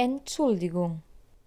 [0.00, 1.02] Entschuldigung.